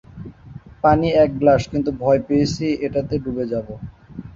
পানি 0.83 1.07
একগ্লাস 1.23 1.61
কিন্তু 1.71 1.89
ভয় 2.01 2.21
পেয়েছি 2.27 2.65
এটাতে 2.85 3.15
ডুবে 3.23 3.45
যাবো। 3.51 3.73